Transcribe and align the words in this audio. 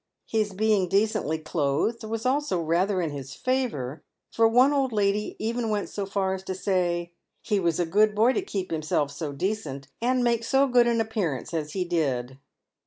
His 0.25 0.53
being 0.53 0.89
decently 0.89 1.37
clothed 1.37 2.03
was 2.03 2.25
also 2.25 2.59
rather 2.59 3.01
in 3.03 3.11
his 3.11 3.35
favour, 3.35 4.03
for 4.31 4.47
one 4.47 4.73
old 4.73 4.91
lady 4.91 5.35
even 5.37 5.69
went 5.69 5.89
so 5.89 6.07
far 6.07 6.33
as 6.33 6.41
to 6.45 6.55
say" 6.55 7.13
he 7.43 7.59
was 7.59 7.79
a 7.79 7.85
good 7.85 8.15
boy 8.15 8.33
to 8.33 8.41
keep 8.41 8.71
himself 8.71 9.11
so 9.11 9.31
decent, 9.31 9.89
and 10.01 10.23
make 10.23 10.43
so 10.43 10.65
good 10.67 10.87
an 10.87 11.01
appearance 11.01 11.53
as 11.53 11.73
he 11.73 11.85
did." 11.85 12.39